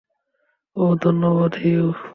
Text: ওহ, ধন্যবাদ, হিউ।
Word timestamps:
ওহ, 0.75 0.91
ধন্যবাদ, 1.01 1.51
হিউ। 1.63 1.85